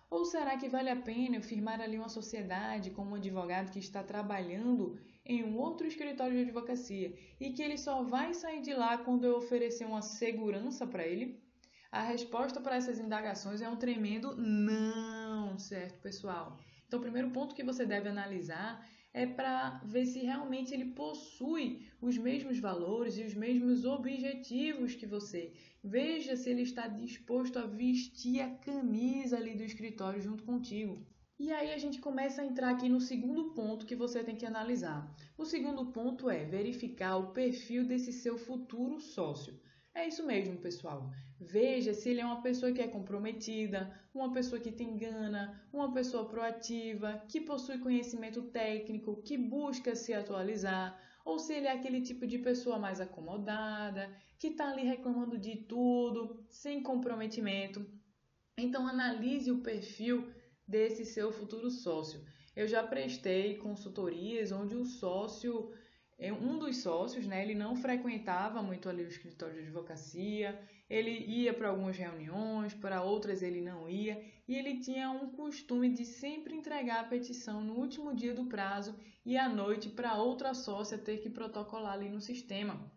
Ou 0.09 0.23
será 0.23 0.55
que 0.55 0.69
vale 0.69 0.89
a 0.89 0.95
pena 0.95 1.35
eu 1.35 1.41
firmar 1.41 1.81
ali 1.81 1.97
uma 1.97 2.07
sociedade 2.07 2.91
com 2.91 3.03
um 3.03 3.15
advogado 3.15 3.69
que 3.69 3.79
está 3.79 4.01
trabalhando 4.01 4.97
em 5.25 5.43
um 5.43 5.57
outro 5.57 5.85
escritório 5.85 6.37
de 6.37 6.43
advocacia 6.43 7.13
e 7.37 7.51
que 7.51 7.61
ele 7.61 7.77
só 7.77 8.01
vai 8.01 8.33
sair 8.33 8.61
de 8.61 8.73
lá 8.73 8.97
quando 8.97 9.25
eu 9.25 9.35
oferecer 9.35 9.83
uma 9.83 10.01
segurança 10.01 10.87
para 10.87 11.05
ele? 11.05 11.43
A 11.91 12.01
resposta 12.01 12.61
para 12.61 12.77
essas 12.77 12.97
indagações 12.97 13.61
é 13.61 13.67
um 13.67 13.75
tremendo 13.75 14.33
não, 14.37 15.59
certo, 15.59 15.99
pessoal? 15.99 16.57
Então, 16.87 16.99
o 16.99 17.01
primeiro 17.01 17.29
ponto 17.31 17.53
que 17.53 17.61
você 17.61 17.85
deve 17.85 18.07
analisar 18.07 18.87
é 19.13 19.25
para 19.25 19.81
ver 19.85 20.05
se 20.05 20.19
realmente 20.19 20.73
ele 20.73 20.91
possui 20.91 21.87
os 22.01 22.17
mesmos 22.17 22.59
valores 22.59 23.17
e 23.17 23.23
os 23.23 23.33
mesmos 23.33 23.85
objetivos 23.85 24.95
que 24.95 25.05
você. 25.05 25.53
Veja 25.83 26.35
se 26.35 26.49
ele 26.49 26.61
está 26.61 26.87
disposto 26.87 27.57
a 27.57 27.65
vestir 27.65 28.41
a 28.41 28.49
camisa 28.49 29.37
ali 29.37 29.55
do 29.55 29.63
escritório 29.63 30.21
junto 30.21 30.43
contigo. 30.43 31.05
E 31.39 31.51
aí 31.51 31.71
a 31.71 31.77
gente 31.77 31.99
começa 31.99 32.41
a 32.41 32.45
entrar 32.45 32.71
aqui 32.71 32.89
no 32.89 32.99
segundo 32.99 33.53
ponto 33.53 33.85
que 33.85 33.95
você 33.95 34.23
tem 34.23 34.35
que 34.35 34.45
analisar. 34.45 35.15
O 35.37 35.45
segundo 35.45 35.85
ponto 35.85 36.29
é 36.29 36.43
verificar 36.43 37.17
o 37.17 37.31
perfil 37.31 37.85
desse 37.85 38.11
seu 38.11 38.37
futuro 38.37 38.99
sócio. 38.99 39.59
É 39.93 40.07
isso 40.07 40.25
mesmo, 40.25 40.57
pessoal. 40.57 41.11
Veja 41.39 41.93
se 41.93 42.09
ele 42.09 42.21
é 42.21 42.25
uma 42.25 42.41
pessoa 42.41 42.71
que 42.71 42.81
é 42.81 42.87
comprometida, 42.87 43.93
uma 44.13 44.33
pessoa 44.33 44.59
que 44.59 44.71
tem 44.71 44.97
gana, 44.97 45.61
uma 45.71 45.93
pessoa 45.93 46.27
proativa, 46.27 47.23
que 47.27 47.39
possui 47.39 47.77
conhecimento 47.77 48.41
técnico, 48.43 49.21
que 49.21 49.37
busca 49.37 49.95
se 49.95 50.13
atualizar, 50.13 50.99
ou 51.23 51.37
se 51.37 51.53
ele 51.53 51.67
é 51.67 51.71
aquele 51.71 52.01
tipo 52.01 52.25
de 52.25 52.39
pessoa 52.39 52.79
mais 52.79 52.99
acomodada, 52.99 54.11
que 54.39 54.47
está 54.47 54.71
ali 54.71 54.83
reclamando 54.83 55.37
de 55.37 55.57
tudo, 55.57 56.43
sem 56.49 56.81
comprometimento. 56.81 57.85
Então 58.57 58.87
analise 58.87 59.51
o 59.51 59.61
perfil 59.61 60.33
desse 60.67 61.05
seu 61.05 61.31
futuro 61.31 61.69
sócio. 61.69 62.25
Eu 62.55 62.67
já 62.67 62.81
prestei 62.81 63.57
consultorias 63.57 64.51
onde 64.51 64.75
o 64.75 64.83
sócio 64.83 65.71
um 66.19 66.57
dos 66.57 66.77
sócios, 66.77 67.27
né, 67.27 67.43
ele 67.43 67.53
não 67.53 67.75
frequentava 67.75 68.61
muito 68.61 68.89
ali 68.89 69.03
o 69.03 69.07
escritório 69.07 69.53
de 69.53 69.61
advocacia, 69.61 70.59
ele 70.89 71.11
ia 71.11 71.53
para 71.53 71.69
algumas 71.69 71.95
reuniões, 71.95 72.73
para 72.73 73.03
outras 73.03 73.43
ele 73.43 73.61
não 73.61 73.87
ia, 73.87 74.23
e 74.47 74.55
ele 74.55 74.79
tinha 74.79 75.11
um 75.11 75.29
costume 75.29 75.89
de 75.89 76.05
sempre 76.05 76.55
entregar 76.55 77.01
a 77.01 77.07
petição 77.07 77.61
no 77.61 77.73
último 77.73 78.15
dia 78.15 78.33
do 78.33 78.45
prazo 78.45 78.95
e 79.23 79.37
à 79.37 79.47
noite 79.47 79.89
para 79.89 80.15
outra 80.15 80.53
sócia 80.53 80.97
ter 80.97 81.17
que 81.17 81.29
protocolar 81.29 81.93
ali 81.93 82.09
no 82.09 82.21
sistema. 82.21 82.91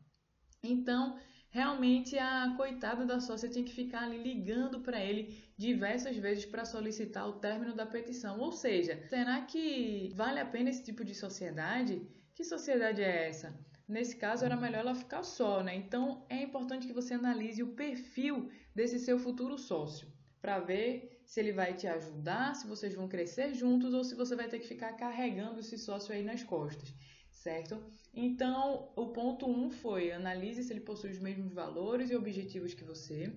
Então, 0.62 1.18
realmente 1.50 2.16
a 2.16 2.54
coitada 2.56 3.04
da 3.04 3.20
sócia 3.20 3.48
tinha 3.48 3.64
que 3.64 3.74
ficar 3.74 4.04
ali 4.04 4.22
ligando 4.22 4.80
para 4.80 5.04
ele 5.04 5.36
diversas 5.58 6.16
vezes 6.16 6.46
para 6.46 6.64
solicitar 6.64 7.28
o 7.28 7.40
término 7.40 7.74
da 7.74 7.84
petição. 7.84 8.38
Ou 8.38 8.52
seja, 8.52 9.02
será 9.08 9.42
que 9.42 10.10
vale 10.14 10.38
a 10.38 10.46
pena 10.46 10.70
esse 10.70 10.84
tipo 10.84 11.04
de 11.04 11.14
sociedade? 11.14 12.00
Que 12.40 12.44
sociedade 12.44 13.02
é 13.02 13.28
essa? 13.28 13.54
Nesse 13.86 14.16
caso, 14.16 14.46
era 14.46 14.56
melhor 14.56 14.78
ela 14.78 14.94
ficar 14.94 15.22
só, 15.22 15.62
né? 15.62 15.74
Então, 15.74 16.24
é 16.26 16.40
importante 16.40 16.86
que 16.86 16.92
você 16.94 17.12
analise 17.12 17.62
o 17.62 17.74
perfil 17.74 18.50
desse 18.74 18.98
seu 18.98 19.18
futuro 19.18 19.58
sócio, 19.58 20.08
para 20.40 20.58
ver 20.58 21.20
se 21.26 21.38
ele 21.38 21.52
vai 21.52 21.74
te 21.74 21.86
ajudar, 21.86 22.54
se 22.56 22.66
vocês 22.66 22.94
vão 22.94 23.06
crescer 23.06 23.52
juntos 23.52 23.92
ou 23.92 24.02
se 24.02 24.14
você 24.14 24.34
vai 24.34 24.48
ter 24.48 24.58
que 24.58 24.66
ficar 24.66 24.94
carregando 24.94 25.60
esse 25.60 25.76
sócio 25.76 26.14
aí 26.14 26.22
nas 26.22 26.42
costas, 26.42 26.94
certo? 27.30 27.78
Então, 28.14 28.90
o 28.96 29.08
ponto 29.08 29.46
1 29.46 29.66
um 29.66 29.70
foi 29.70 30.10
analise 30.10 30.62
se 30.62 30.72
ele 30.72 30.80
possui 30.80 31.10
os 31.10 31.18
mesmos 31.18 31.52
valores 31.52 32.08
e 32.10 32.16
objetivos 32.16 32.72
que 32.72 32.84
você. 32.84 33.30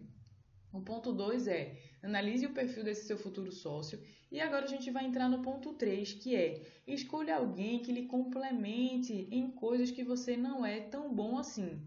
O 0.74 0.82
ponto 0.82 1.14
2 1.14 1.48
é 1.48 1.78
analise 2.02 2.48
o 2.48 2.54
perfil 2.54 2.84
desse 2.84 3.06
seu 3.06 3.16
futuro 3.16 3.52
sócio 3.52 4.02
e 4.32 4.42
agora 4.42 4.66
a 4.66 4.68
gente 4.68 4.90
vai 4.90 5.06
entrar 5.06 5.30
no 5.30 5.44
ponto 5.44 5.74
3, 5.74 6.14
que 6.14 6.36
é 6.36 6.64
escolha 6.88 7.36
alguém 7.36 7.80
que 7.80 7.92
lhe 7.92 8.08
complemente 8.08 9.28
em 9.32 9.52
coisas 9.52 9.92
que 9.92 10.04
você 10.04 10.36
não 10.36 10.66
é 10.66 10.80
tão 10.80 11.14
bom 11.14 11.38
assim. 11.38 11.80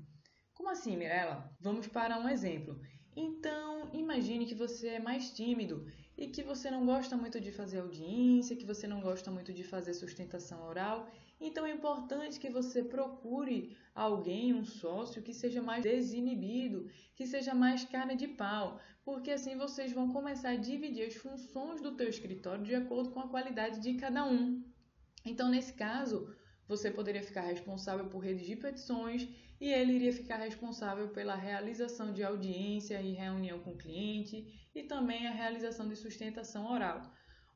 Como 0.55 0.71
assim, 0.71 0.97
Mirella? 0.97 1.53
Vamos 1.61 1.89
para 1.89 2.17
um 2.17 2.29
exemplo. 2.29 2.81
Então, 3.17 3.91
imagine 3.93 4.47
que 4.47 4.55
você 4.55 4.91
é 4.91 5.01
mais 5.01 5.33
tímido 5.33 5.85
e 6.17 6.29
que 6.29 6.43
você 6.43 6.71
não 6.71 6.87
gosta 6.87 7.17
muito 7.17 7.41
de 7.41 7.53
fazer 7.53 7.81
audiência, 7.81 8.57
que 8.57 8.65
você 8.65 8.87
não 8.87 9.01
gosta 9.01 9.31
muito 9.31 9.53
de 9.53 9.63
fazer 9.63 9.93
sustentação 9.93 10.67
oral. 10.67 11.09
Então 11.39 11.67
é 11.67 11.73
importante 11.73 12.41
que 12.41 12.49
você 12.49 12.83
procure 12.83 13.77
alguém, 13.95 14.55
um 14.55 14.65
sócio 14.65 15.23
que 15.23 15.35
seja 15.35 15.61
mais 15.61 15.83
desinibido, 15.83 16.89
que 17.15 17.27
seja 17.27 17.55
mais 17.55 17.85
cara 17.85 18.15
de 18.15 18.29
pau, 18.29 18.81
porque 19.05 19.31
assim 19.31 19.57
vocês 19.57 19.93
vão 19.93 20.13
começar 20.13 20.51
a 20.51 20.57
dividir 20.57 21.07
as 21.07 21.15
funções 21.15 21.83
do 21.83 21.93
teu 21.93 22.09
escritório 22.09 22.65
de 22.65 22.75
acordo 22.75 23.11
com 23.11 23.21
a 23.21 23.29
qualidade 23.29 23.81
de 23.81 23.95
cada 23.95 24.25
um. 24.25 24.65
Então, 25.25 25.51
nesse 25.51 25.75
caso, 25.75 26.35
você 26.67 26.91
poderia 26.91 27.23
ficar 27.23 27.43
responsável 27.43 28.07
por 28.07 28.21
redigir 28.21 28.59
petições 28.59 29.29
e 29.61 29.69
ele 29.69 29.93
iria 29.93 30.13
ficar 30.13 30.37
responsável 30.39 31.09
pela 31.09 31.35
realização 31.35 32.13
de 32.13 32.23
audiência 32.23 33.01
e 33.01 33.13
reunião 33.13 33.59
com 33.61 33.73
o 33.73 33.79
cliente 33.79 34.66
e 34.77 34.83
também 34.83 35.27
a 35.27 35.33
realização 35.33 35.89
de 35.89 35.97
sustentação 35.97 36.71
oral. 36.71 37.01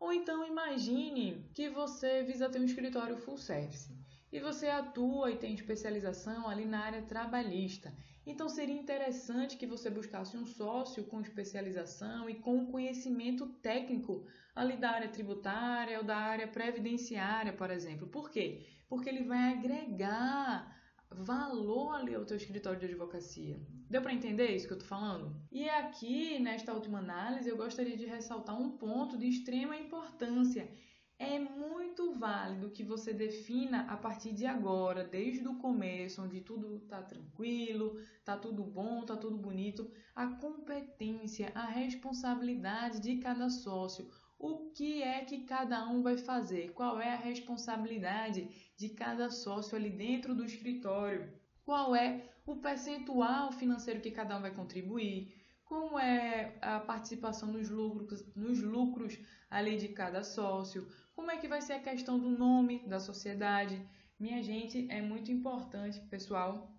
Ou 0.01 0.11
então 0.11 0.47
imagine 0.47 1.47
que 1.55 1.69
você 1.69 2.23
visa 2.23 2.49
ter 2.49 2.59
um 2.59 2.65
escritório 2.65 3.19
full 3.19 3.37
service 3.37 3.95
e 4.33 4.41
você 4.41 4.69
atua 4.69 5.31
e 5.31 5.37
tem 5.37 5.53
especialização 5.53 6.49
ali 6.49 6.65
na 6.65 6.81
área 6.81 7.03
trabalhista. 7.03 7.93
Então 8.27 8.49
seria 8.49 8.75
interessante 8.75 9.59
que 9.59 9.67
você 9.67 9.91
buscasse 9.91 10.35
um 10.35 10.47
sócio 10.47 11.05
com 11.05 11.21
especialização 11.21 12.31
e 12.31 12.37
com 12.37 12.67
conhecimento 12.73 13.47
técnico 13.61 14.27
ali 14.55 14.79
da 14.79 14.91
área 14.91 15.09
tributária 15.09 15.99
ou 15.99 16.05
da 16.05 16.17
área 16.17 16.49
previdenciária, 16.49 17.53
por 17.53 17.71
exemplo. 17.71 18.09
Por 18.09 18.31
quê? 18.31 18.67
Porque 18.89 19.11
ele 19.11 19.25
vai 19.25 19.53
agregar 19.53 20.80
valor 21.15 21.95
ali 21.95 22.15
ao 22.15 22.25
teu 22.25 22.37
escritório 22.37 22.79
de 22.79 22.87
advocacia. 22.87 23.61
Deu 23.89 24.01
para 24.01 24.15
entender 24.15 24.55
isso 24.55 24.67
que 24.67 24.73
eu 24.73 24.79
tô 24.79 24.85
falando? 24.85 25.35
E 25.51 25.69
aqui, 25.69 26.39
nesta 26.39 26.73
última 26.73 26.99
análise, 26.99 27.49
eu 27.49 27.57
gostaria 27.57 27.97
de 27.97 28.07
ressaltar 28.07 28.61
um 28.61 28.77
ponto 28.77 29.19
de 29.19 29.27
extrema 29.27 29.77
importância. 29.77 30.71
É 31.19 31.39
muito 31.39 32.15
válido 32.15 32.71
que 32.71 32.83
você 32.83 33.13
defina 33.13 33.83
a 33.83 33.97
partir 33.97 34.33
de 34.33 34.47
agora, 34.47 35.05
desde 35.05 35.47
o 35.47 35.59
começo, 35.59 36.23
onde 36.23 36.41
tudo 36.41 36.81
tá 36.89 37.03
tranquilo, 37.03 38.01
tá 38.25 38.39
tudo 38.39 38.65
bom, 38.65 39.05
tá 39.05 39.17
tudo 39.17 39.37
bonito, 39.37 39.91
a 40.15 40.29
competência, 40.29 41.53
a 41.55 41.67
responsabilidade 41.67 43.01
de 43.01 43.19
cada 43.19 43.51
sócio, 43.51 44.09
o 44.41 44.71
que 44.71 45.03
é 45.03 45.23
que 45.23 45.45
cada 45.45 45.87
um 45.87 46.03
vai 46.03 46.17
fazer, 46.17 46.73
qual 46.73 46.99
é 46.99 47.13
a 47.13 47.17
responsabilidade 47.17 48.49
de 48.75 48.89
cada 48.89 49.31
sócio 49.31 49.77
ali 49.77 49.91
dentro 49.91 50.35
do 50.35 50.47
escritório, 50.47 51.31
qual 51.63 51.95
é 51.95 52.27
o 52.47 52.57
percentual 52.57 53.53
financeiro 53.53 54.01
que 54.01 54.11
cada 54.11 54.39
um 54.39 54.41
vai 54.41 54.51
contribuir, 54.51 55.37
como 55.63 55.99
é 55.99 56.57
a 56.63 56.81
participação 56.81 57.53
nos 57.53 57.69
lucros, 57.69 58.25
nos 58.35 58.63
lucros 58.63 59.19
ali 59.51 59.77
de 59.77 59.89
cada 59.89 60.25
sócio, 60.25 60.89
como 61.15 61.31
é 61.31 61.37
que 61.37 61.47
vai 61.47 61.61
ser 61.61 61.75
a 61.75 61.81
questão 61.81 62.19
do 62.19 62.31
nome 62.31 62.89
da 62.89 62.99
sociedade. 62.99 63.87
Minha 64.19 64.43
gente, 64.43 64.91
é 64.91 65.03
muito 65.03 65.31
importante, 65.31 66.01
pessoal. 66.09 66.75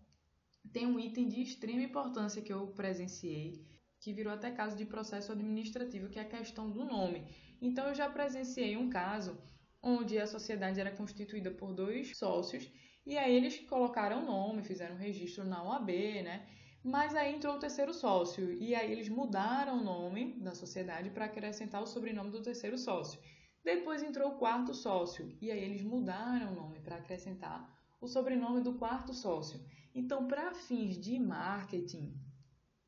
Tem 0.73 0.87
um 0.87 0.99
item 0.99 1.27
de 1.27 1.43
extrema 1.43 1.83
importância 1.83 2.41
que 2.41 2.51
eu 2.51 2.67
presenciei, 2.69 3.63
que 4.01 4.11
virou 4.11 4.33
até 4.33 4.51
caso 4.51 4.75
de 4.75 4.83
processo 4.83 5.31
administrativo, 5.31 6.09
que 6.09 6.19
é 6.19 6.23
a 6.23 6.27
questão 6.27 6.69
do 6.69 6.83
nome. 6.83 7.23
Então 7.61 7.87
eu 7.87 7.95
já 7.95 8.09
presenciei 8.09 8.75
um 8.75 8.89
caso 8.89 9.37
onde 9.81 10.17
a 10.17 10.27
sociedade 10.27 10.79
era 10.79 10.91
constituída 10.91 11.51
por 11.51 11.71
dois 11.71 12.17
sócios 12.17 12.69
e 13.05 13.17
aí 13.17 13.33
eles 13.33 13.59
colocaram 13.59 14.23
o 14.23 14.25
nome, 14.25 14.63
fizeram 14.63 14.95
registro 14.97 15.45
na 15.45 15.63
OAB, 15.63 15.89
né? 16.23 16.47
Mas 16.83 17.15
aí 17.15 17.35
entrou 17.35 17.55
o 17.55 17.59
terceiro 17.59 17.93
sócio 17.93 18.51
e 18.53 18.73
aí 18.73 18.91
eles 18.91 19.07
mudaram 19.07 19.79
o 19.79 19.83
nome 19.83 20.33
da 20.39 20.55
sociedade 20.55 21.11
para 21.11 21.25
acrescentar 21.25 21.81
o 21.81 21.87
sobrenome 21.87 22.31
do 22.31 22.41
terceiro 22.41 22.79
sócio. 22.79 23.19
Depois 23.63 24.01
entrou 24.01 24.31
o 24.31 24.37
quarto 24.39 24.73
sócio 24.73 25.31
e 25.39 25.51
aí 25.51 25.63
eles 25.63 25.83
mudaram 25.83 26.51
o 26.51 26.55
nome 26.55 26.79
para 26.79 26.95
acrescentar 26.95 27.71
o 27.99 28.07
sobrenome 28.07 28.61
do 28.61 28.73
quarto 28.73 29.13
sócio. 29.13 29.63
Então, 29.93 30.27
para 30.27 30.55
fins 30.55 30.97
de 30.97 31.19
marketing, 31.19 32.19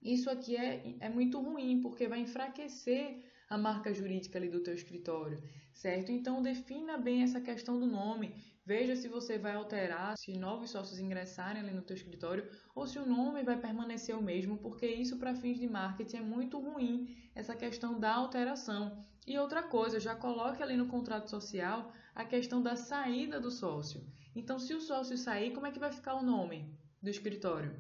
isso 0.04 0.30
aqui 0.30 0.56
é, 0.56 0.96
é 1.00 1.10
muito 1.10 1.40
ruim 1.40 1.82
porque 1.82 2.08
vai 2.08 2.20
enfraquecer 2.20 3.24
a 3.50 3.58
marca 3.58 3.94
jurídica 3.94 4.38
ali 4.38 4.50
do 4.50 4.62
teu 4.62 4.74
escritório, 4.74 5.42
certo? 5.74 6.12
Então 6.12 6.42
defina 6.42 6.98
bem 6.98 7.24
essa 7.24 7.40
questão 7.40 7.80
do 7.80 7.86
nome. 7.86 8.36
Veja 8.66 8.96
se 8.96 9.08
você 9.08 9.38
vai 9.38 9.54
alterar, 9.54 10.18
se 10.18 10.38
novos 10.38 10.72
sócios 10.72 11.00
ingressarem 11.00 11.62
ali 11.62 11.72
no 11.72 11.82
teu 11.82 11.96
escritório 11.96 12.50
ou 12.74 12.88
se 12.88 12.98
o 12.98 13.06
nome 13.06 13.44
vai 13.44 13.60
permanecer 13.60 14.18
o 14.18 14.24
mesmo, 14.24 14.58
porque 14.58 14.88
isso 14.88 15.18
para 15.18 15.36
fins 15.36 15.60
de 15.60 15.68
marketing 15.68 16.18
é 16.18 16.22
muito 16.22 16.60
ruim, 16.60 17.16
essa 17.36 17.56
questão 17.56 18.00
da 18.00 18.14
alteração. 18.14 19.06
E 19.26 19.38
outra 19.38 19.64
coisa, 19.64 20.00
já 20.00 20.16
coloque 20.16 20.62
ali 20.62 20.76
no 20.76 20.88
contrato 20.88 21.30
social 21.30 21.92
a 22.16 22.26
questão 22.26 22.62
da 22.62 22.76
saída 22.76 23.40
do 23.40 23.52
sócio. 23.52 24.04
Então, 24.36 24.60
se 24.60 24.74
o 24.74 24.82
sócio 24.82 25.18
sair, 25.18 25.52
como 25.52 25.68
é 25.68 25.72
que 25.72 25.80
vai 25.80 25.92
ficar 25.92 26.16
o 26.16 26.24
nome 26.24 26.76
do 27.02 27.10
escritório? 27.10 27.76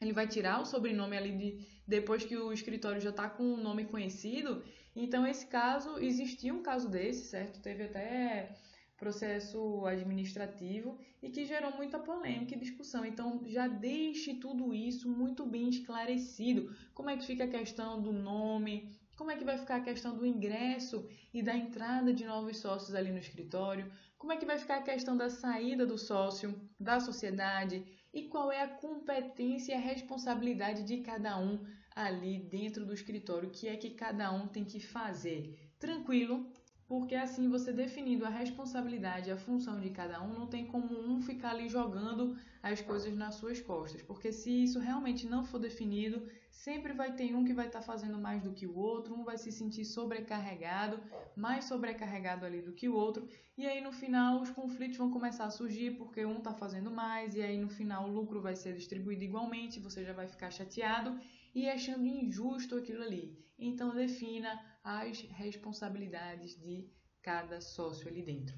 Ele 0.00 0.12
vai 0.12 0.26
tirar 0.28 0.60
o 0.60 0.66
sobrenome 0.66 1.16
ali 1.16 1.32
de 1.32 1.66
depois 1.86 2.24
que 2.24 2.36
o 2.36 2.52
escritório 2.52 3.00
já 3.00 3.10
está 3.10 3.28
com 3.28 3.42
o 3.42 3.56
nome 3.56 3.84
conhecido 3.84 4.62
então, 5.00 5.24
esse 5.24 5.46
caso, 5.46 5.96
existia 5.98 6.52
um 6.52 6.60
caso 6.60 6.88
desse, 6.88 7.28
certo? 7.28 7.60
Teve 7.60 7.84
até 7.84 8.56
processo 8.96 9.86
administrativo 9.86 10.98
e 11.22 11.30
que 11.30 11.44
gerou 11.44 11.70
muita 11.76 12.00
polêmica 12.00 12.56
e 12.56 12.58
discussão. 12.58 13.04
Então, 13.04 13.40
já 13.46 13.68
deixe 13.68 14.34
tudo 14.34 14.74
isso 14.74 15.08
muito 15.08 15.46
bem 15.46 15.68
esclarecido. 15.68 16.74
Como 16.92 17.08
é 17.08 17.16
que 17.16 17.24
fica 17.24 17.44
a 17.44 17.48
questão 17.48 18.02
do 18.02 18.12
nome? 18.12 18.97
Como 19.18 19.32
é 19.32 19.36
que 19.36 19.44
vai 19.44 19.58
ficar 19.58 19.76
a 19.78 19.80
questão 19.80 20.16
do 20.16 20.24
ingresso 20.24 21.04
e 21.34 21.42
da 21.42 21.52
entrada 21.52 22.14
de 22.14 22.24
novos 22.24 22.58
sócios 22.58 22.94
ali 22.94 23.10
no 23.10 23.18
escritório? 23.18 23.90
Como 24.16 24.32
é 24.32 24.36
que 24.36 24.46
vai 24.46 24.56
ficar 24.60 24.76
a 24.76 24.82
questão 24.82 25.16
da 25.16 25.28
saída 25.28 25.84
do 25.84 25.98
sócio, 25.98 26.54
da 26.78 27.00
sociedade? 27.00 27.84
E 28.14 28.28
qual 28.28 28.52
é 28.52 28.62
a 28.62 28.68
competência 28.68 29.72
e 29.72 29.74
a 29.74 29.80
responsabilidade 29.80 30.84
de 30.84 30.98
cada 30.98 31.36
um 31.36 31.66
ali 31.96 32.38
dentro 32.38 32.86
do 32.86 32.94
escritório, 32.94 33.48
o 33.48 33.52
que 33.52 33.66
é 33.66 33.76
que 33.76 33.90
cada 33.90 34.30
um 34.30 34.46
tem 34.46 34.64
que 34.64 34.78
fazer. 34.78 35.72
Tranquilo, 35.80 36.46
porque 36.88 37.14
assim 37.14 37.50
você 37.50 37.70
definindo 37.70 38.24
a 38.24 38.30
responsabilidade, 38.30 39.30
a 39.30 39.36
função 39.36 39.78
de 39.78 39.90
cada 39.90 40.22
um, 40.22 40.32
não 40.32 40.46
tem 40.46 40.66
como 40.66 40.98
um 40.98 41.20
ficar 41.20 41.50
ali 41.50 41.68
jogando 41.68 42.34
as 42.62 42.80
coisas 42.80 43.14
nas 43.14 43.34
suas 43.34 43.60
costas, 43.60 44.00
porque 44.00 44.32
se 44.32 44.50
isso 44.64 44.78
realmente 44.78 45.26
não 45.26 45.44
for 45.44 45.58
definido, 45.58 46.26
sempre 46.50 46.94
vai 46.94 47.14
ter 47.14 47.34
um 47.34 47.44
que 47.44 47.52
vai 47.52 47.66
estar 47.66 47.80
tá 47.80 47.84
fazendo 47.84 48.18
mais 48.18 48.42
do 48.42 48.54
que 48.54 48.66
o 48.66 48.74
outro, 48.74 49.14
um 49.14 49.22
vai 49.22 49.36
se 49.36 49.52
sentir 49.52 49.84
sobrecarregado, 49.84 50.98
mais 51.36 51.66
sobrecarregado 51.66 52.46
ali 52.46 52.62
do 52.62 52.72
que 52.72 52.88
o 52.88 52.94
outro, 52.94 53.28
e 53.56 53.66
aí 53.66 53.82
no 53.82 53.92
final 53.92 54.40
os 54.40 54.50
conflitos 54.50 54.96
vão 54.96 55.10
começar 55.10 55.44
a 55.44 55.50
surgir 55.50 55.90
porque 55.98 56.24
um 56.24 56.38
está 56.38 56.54
fazendo 56.54 56.90
mais, 56.90 57.34
e 57.34 57.42
aí 57.42 57.58
no 57.58 57.68
final 57.68 58.08
o 58.08 58.12
lucro 58.12 58.40
vai 58.40 58.56
ser 58.56 58.74
distribuído 58.74 59.24
igualmente, 59.24 59.78
você 59.78 60.02
já 60.02 60.14
vai 60.14 60.26
ficar 60.26 60.50
chateado 60.50 61.20
e 61.54 61.68
achando 61.68 62.06
injusto 62.06 62.76
aquilo 62.76 63.02
ali. 63.02 63.36
Então 63.58 63.94
defina 63.94 64.60
as 64.88 65.20
responsabilidades 65.20 66.58
de 66.58 66.90
cada 67.22 67.60
sócio 67.60 68.08
ali 68.08 68.22
dentro. 68.22 68.56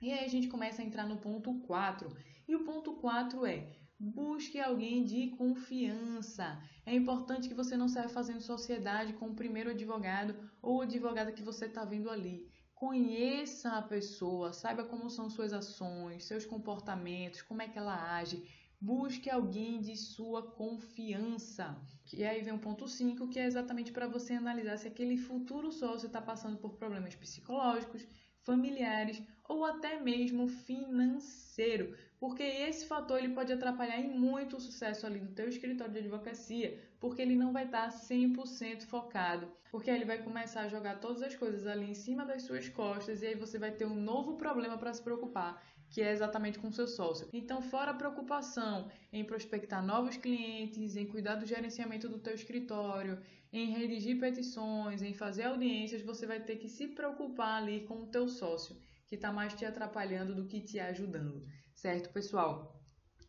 E 0.00 0.10
aí 0.10 0.24
a 0.24 0.28
gente 0.28 0.48
começa 0.48 0.80
a 0.80 0.84
entrar 0.84 1.06
no 1.06 1.18
ponto 1.18 1.60
4. 1.60 2.10
E 2.48 2.54
o 2.54 2.64
ponto 2.64 2.94
4 2.94 3.44
é: 3.44 3.70
busque 3.98 4.58
alguém 4.58 5.04
de 5.04 5.28
confiança. 5.36 6.58
É 6.86 6.94
importante 6.94 7.48
que 7.48 7.54
você 7.54 7.76
não 7.76 7.88
saia 7.88 8.08
fazendo 8.08 8.40
sociedade 8.40 9.12
com 9.12 9.26
o 9.26 9.34
primeiro 9.34 9.70
advogado 9.70 10.34
ou 10.62 10.80
advogada 10.80 11.32
que 11.32 11.42
você 11.42 11.66
está 11.66 11.84
vendo 11.84 12.08
ali. 12.08 12.48
Conheça 12.74 13.72
a 13.72 13.82
pessoa, 13.82 14.54
saiba 14.54 14.84
como 14.84 15.10
são 15.10 15.28
suas 15.28 15.52
ações, 15.52 16.24
seus 16.24 16.46
comportamentos, 16.46 17.42
como 17.42 17.60
é 17.60 17.68
que 17.68 17.76
ela 17.76 18.16
age 18.16 18.42
Busque 18.80 19.28
alguém 19.28 19.80
de 19.80 19.94
sua 19.94 20.42
confiança. 20.52 21.76
E 22.14 22.24
aí 22.24 22.40
vem 22.40 22.54
o 22.54 22.58
ponto 22.58 22.88
5, 22.88 23.28
que 23.28 23.38
é 23.38 23.44
exatamente 23.44 23.92
para 23.92 24.08
você 24.08 24.32
analisar 24.32 24.78
se 24.78 24.88
aquele 24.88 25.18
futuro 25.18 25.70
sócio 25.70 26.06
está 26.06 26.20
passando 26.20 26.56
por 26.56 26.76
problemas 26.76 27.14
psicológicos, 27.14 28.06
familiares 28.42 29.22
ou 29.46 29.64
até 29.64 30.00
mesmo 30.00 30.48
financeiro, 30.48 31.94
porque 32.18 32.42
esse 32.42 32.86
fator 32.86 33.18
ele 33.18 33.34
pode 33.34 33.52
atrapalhar 33.52 34.00
em 34.00 34.08
muito 34.08 34.56
o 34.56 34.60
sucesso 34.60 35.06
ali 35.06 35.18
do 35.18 35.34
teu 35.34 35.48
escritório 35.48 35.92
de 35.92 35.98
advocacia, 35.98 36.80
porque 36.98 37.20
ele 37.20 37.36
não 37.36 37.52
vai 37.52 37.64
estar 37.64 37.90
100% 37.90 38.86
focado, 38.86 39.52
porque 39.70 39.90
ele 39.90 40.04
vai 40.04 40.22
começar 40.22 40.62
a 40.62 40.68
jogar 40.68 41.00
todas 41.00 41.22
as 41.22 41.34
coisas 41.34 41.66
ali 41.66 41.90
em 41.90 41.94
cima 41.94 42.24
das 42.24 42.44
suas 42.44 42.68
costas 42.68 43.22
e 43.22 43.26
aí 43.26 43.34
você 43.34 43.58
vai 43.58 43.72
ter 43.72 43.84
um 43.84 44.00
novo 44.00 44.36
problema 44.36 44.78
para 44.78 44.94
se 44.94 45.02
preocupar 45.02 45.62
que 45.90 46.00
é 46.00 46.12
exatamente 46.12 46.58
com 46.58 46.70
seu 46.70 46.86
sócio. 46.86 47.28
Então, 47.32 47.60
fora 47.60 47.90
a 47.90 47.94
preocupação 47.94 48.88
em 49.12 49.24
prospectar 49.24 49.84
novos 49.84 50.16
clientes, 50.16 50.96
em 50.96 51.06
cuidar 51.06 51.34
do 51.34 51.44
gerenciamento 51.44 52.08
do 52.08 52.18
teu 52.18 52.34
escritório, 52.34 53.20
em 53.52 53.72
redigir 53.72 54.18
petições, 54.18 55.02
em 55.02 55.12
fazer 55.12 55.42
audiências, 55.42 56.02
você 56.02 56.26
vai 56.26 56.40
ter 56.40 56.56
que 56.56 56.68
se 56.68 56.86
preocupar 56.86 57.60
ali 57.60 57.80
com 57.80 58.02
o 58.02 58.06
teu 58.06 58.28
sócio, 58.28 58.76
que 59.06 59.16
está 59.16 59.32
mais 59.32 59.52
te 59.54 59.64
atrapalhando 59.64 60.34
do 60.34 60.46
que 60.46 60.60
te 60.60 60.78
ajudando, 60.78 61.44
certo, 61.74 62.12
pessoal? 62.12 62.80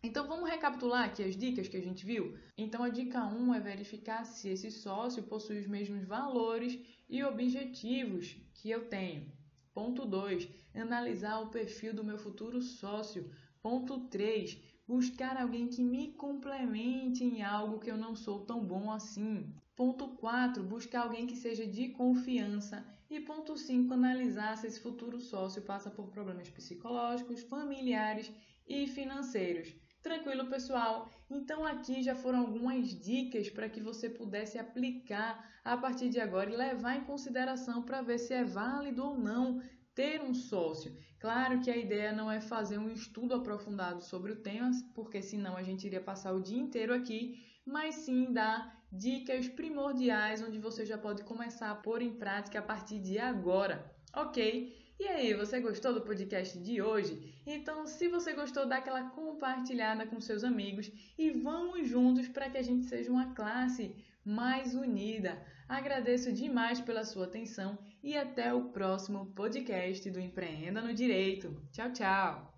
Então 0.03 0.27
vamos 0.27 0.49
recapitular 0.49 1.05
aqui 1.05 1.23
as 1.23 1.35
dicas 1.35 1.67
que 1.67 1.77
a 1.77 1.81
gente 1.81 2.05
viu? 2.05 2.35
Então 2.57 2.83
a 2.83 2.89
dica 2.89 3.23
1 3.23 3.53
é 3.53 3.59
verificar 3.59 4.23
se 4.25 4.49
esse 4.49 4.71
sócio 4.71 5.23
possui 5.23 5.59
os 5.59 5.67
mesmos 5.67 6.03
valores 6.05 6.79
e 7.07 7.23
objetivos 7.23 8.35
que 8.55 8.69
eu 8.69 8.87
tenho. 8.89 9.31
Ponto 9.73 10.05
2. 10.05 10.49
Analisar 10.73 11.39
o 11.41 11.49
perfil 11.49 11.93
do 11.93 12.03
meu 12.03 12.17
futuro 12.17 12.61
sócio. 12.61 13.29
Ponto 13.61 14.07
3. 14.07 14.57
Buscar 14.87 15.35
alguém 15.37 15.67
que 15.67 15.83
me 15.83 16.13
complemente 16.13 17.23
em 17.23 17.43
algo 17.43 17.79
que 17.79 17.91
eu 17.91 17.97
não 17.97 18.15
sou 18.15 18.45
tão 18.45 18.63
bom 18.63 18.91
assim. 18.91 19.53
Ponto 19.75 20.07
4. 20.09 20.63
Buscar 20.63 21.01
alguém 21.01 21.27
que 21.27 21.35
seja 21.35 21.65
de 21.65 21.89
confiança. 21.89 22.85
E 23.09 23.19
ponto 23.19 23.57
5. 23.57 23.93
Analisar 23.93 24.57
se 24.57 24.67
esse 24.67 24.79
futuro 24.79 25.19
sócio 25.19 25.61
passa 25.61 25.89
por 25.89 26.07
problemas 26.07 26.49
psicológicos, 26.49 27.43
familiares 27.43 28.31
e 28.67 28.87
financeiros. 28.87 29.75
Tranquilo, 30.01 30.47
pessoal? 30.47 31.11
Então, 31.29 31.65
aqui 31.65 32.01
já 32.01 32.15
foram 32.15 32.39
algumas 32.39 32.87
dicas 32.89 33.49
para 33.49 33.69
que 33.69 33.79
você 33.79 34.09
pudesse 34.09 34.57
aplicar 34.57 35.47
a 35.63 35.77
partir 35.77 36.09
de 36.09 36.19
agora 36.19 36.49
e 36.49 36.55
levar 36.55 36.97
em 36.97 37.03
consideração 37.03 37.83
para 37.83 38.01
ver 38.01 38.17
se 38.17 38.33
é 38.33 38.43
válido 38.43 39.05
ou 39.05 39.17
não 39.17 39.61
ter 39.93 40.21
um 40.21 40.33
sócio. 40.33 40.95
Claro 41.19 41.60
que 41.62 41.69
a 41.69 41.77
ideia 41.77 42.12
não 42.12 42.31
é 42.31 42.41
fazer 42.41 42.77
um 42.77 42.89
estudo 42.89 43.36
aprofundado 43.36 44.01
sobre 44.03 44.31
o 44.31 44.41
tema, 44.41 44.71
porque 44.95 45.21
senão 45.21 45.55
a 45.55 45.63
gente 45.63 45.86
iria 45.86 46.01
passar 46.01 46.33
o 46.33 46.41
dia 46.41 46.60
inteiro 46.60 46.93
aqui, 46.93 47.45
mas 47.65 47.95
sim 47.95 48.31
dar 48.31 48.81
dicas 48.91 49.48
primordiais 49.48 50.41
onde 50.41 50.57
você 50.57 50.86
já 50.86 50.98
pode 50.98 51.24
começar 51.24 51.71
a 51.71 51.75
pôr 51.75 52.01
em 52.01 52.13
prática 52.13 52.60
a 52.60 52.63
partir 52.63 53.00
de 53.00 53.19
agora, 53.19 53.93
ok? 54.13 54.81
E 55.00 55.07
aí, 55.07 55.33
você 55.33 55.60
gostou 55.60 55.95
do 55.95 56.01
podcast 56.01 56.60
de 56.60 56.79
hoje? 56.79 57.33
Então, 57.45 57.88
se 57.88 58.07
você 58.07 58.33
gostou, 58.33 58.67
dá 58.67 58.77
aquela 58.77 59.10
compartilhada 59.10 60.05
com 60.05 60.21
seus 60.21 60.43
amigos 60.43 60.91
e 61.17 61.31
vamos 61.31 61.88
juntos 61.88 62.27
para 62.27 62.50
que 62.51 62.57
a 62.60 62.62
gente 62.62 62.86
seja 62.86 63.12
uma 63.12 63.33
classe 63.33 63.95
mais 64.24 64.75
unida. 64.75 65.43
Agradeço 65.67 66.31
demais 66.31 66.79
pela 66.81 67.03
sua 67.03 67.25
atenção 67.25 67.79
e 68.03 68.17
até 68.17 68.53
o 68.53 68.70
próximo 68.70 69.27
podcast 69.27 70.10
do 70.10 70.20
Empreenda 70.20 70.81
no 70.81 70.93
Direito. 70.93 71.55
Tchau, 71.72 71.91
tchau! 71.91 72.50